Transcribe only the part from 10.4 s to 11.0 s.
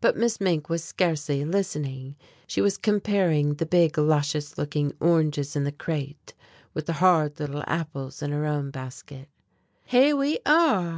are!"